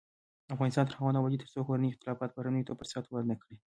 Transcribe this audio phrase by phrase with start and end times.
[0.53, 3.55] افغانستان تر هغو نه ابادیږي، ترڅو کورني اختلافات بهرنیو ته فرصت ورنکړي.